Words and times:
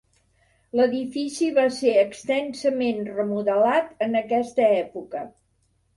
L'edifici 0.79 1.49
va 1.57 1.65
ser 1.75 1.93
extensament 2.05 3.05
remodelat 3.21 3.95
en 4.07 4.21
aquesta 4.25 4.71
època. 4.83 5.23